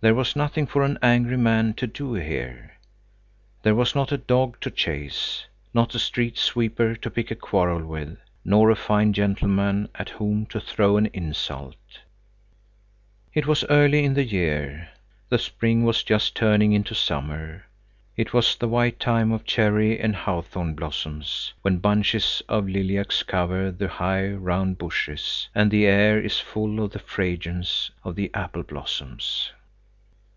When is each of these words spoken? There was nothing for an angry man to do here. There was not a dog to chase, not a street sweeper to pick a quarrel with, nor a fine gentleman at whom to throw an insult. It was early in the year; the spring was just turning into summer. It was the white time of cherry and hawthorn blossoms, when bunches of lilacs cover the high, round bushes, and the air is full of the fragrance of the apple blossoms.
There 0.00 0.14
was 0.14 0.36
nothing 0.36 0.68
for 0.68 0.84
an 0.84 0.96
angry 1.02 1.36
man 1.36 1.74
to 1.74 1.88
do 1.88 2.14
here. 2.14 2.74
There 3.64 3.74
was 3.74 3.96
not 3.96 4.12
a 4.12 4.16
dog 4.16 4.60
to 4.60 4.70
chase, 4.70 5.46
not 5.74 5.92
a 5.92 5.98
street 5.98 6.38
sweeper 6.38 6.94
to 6.94 7.10
pick 7.10 7.32
a 7.32 7.34
quarrel 7.34 7.84
with, 7.84 8.16
nor 8.44 8.70
a 8.70 8.76
fine 8.76 9.12
gentleman 9.12 9.88
at 9.96 10.10
whom 10.10 10.46
to 10.50 10.60
throw 10.60 10.98
an 10.98 11.06
insult. 11.12 11.74
It 13.34 13.48
was 13.48 13.64
early 13.68 14.04
in 14.04 14.14
the 14.14 14.22
year; 14.22 14.90
the 15.30 15.36
spring 15.40 15.82
was 15.82 16.04
just 16.04 16.36
turning 16.36 16.70
into 16.70 16.94
summer. 16.94 17.66
It 18.16 18.32
was 18.32 18.54
the 18.54 18.68
white 18.68 19.00
time 19.00 19.32
of 19.32 19.44
cherry 19.44 19.98
and 19.98 20.14
hawthorn 20.14 20.74
blossoms, 20.76 21.54
when 21.62 21.78
bunches 21.78 22.40
of 22.48 22.68
lilacs 22.68 23.24
cover 23.24 23.72
the 23.72 23.88
high, 23.88 24.30
round 24.30 24.78
bushes, 24.78 25.48
and 25.56 25.72
the 25.72 25.86
air 25.86 26.20
is 26.20 26.38
full 26.38 26.78
of 26.84 26.92
the 26.92 27.00
fragrance 27.00 27.90
of 28.04 28.14
the 28.14 28.30
apple 28.32 28.62
blossoms. 28.62 29.50